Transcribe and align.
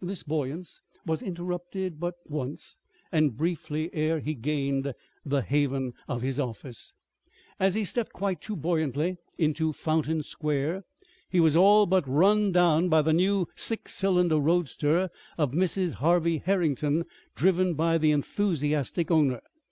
This 0.00 0.22
buoyance 0.22 0.82
was 1.04 1.20
interrupted 1.20 1.98
but 1.98 2.14
once, 2.24 2.78
and 3.10 3.36
briefly, 3.36 3.92
ere 3.92 4.20
he 4.20 4.34
gained 4.34 4.94
the 5.26 5.42
haven 5.42 5.94
of 6.06 6.22
his 6.22 6.38
office. 6.38 6.94
As 7.58 7.74
he 7.74 7.82
stepped 7.82 8.12
quite 8.12 8.40
too 8.40 8.54
buoyantly 8.54 9.16
into 9.36 9.72
Fountain 9.72 10.22
Square, 10.22 10.84
he 11.28 11.40
was 11.40 11.56
all 11.56 11.86
but 11.86 12.08
run 12.08 12.52
down 12.52 12.88
by 12.88 13.02
the 13.02 13.12
new 13.12 13.48
six 13.56 13.92
cylinder 13.92 14.38
roadster 14.38 15.10
of 15.36 15.50
Mrs. 15.50 15.94
Harvey 15.94 16.38
Herrington, 16.38 17.04
driven 17.34 17.74
by 17.74 17.98
the 17.98 18.12
enthusiastic 18.12 19.10
owner. 19.10 19.40